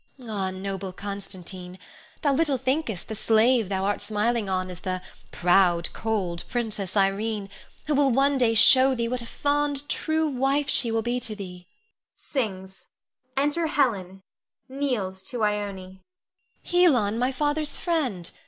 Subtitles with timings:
[0.27, 1.77] Ah, noble Constantine,
[2.23, 7.49] thou little thinkest the slave thou art smiling on is the "proud, cold" Princess Irene,
[7.85, 11.35] who will one day show thee what a fond, true wife she will be to
[11.35, 11.67] thee.
[13.37, 14.23] [Enter Helon;
[14.67, 15.59] kneels to Ione.
[15.77, 16.01] Ione.
[16.63, 18.31] Helon, my father's friend!